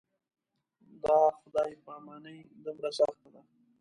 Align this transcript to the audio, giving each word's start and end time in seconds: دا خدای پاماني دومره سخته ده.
دا 1.03 1.19
خدای 1.39 1.73
پاماني 1.85 2.37
دومره 2.63 2.89
سخته 2.99 3.27
ده. 3.33 3.41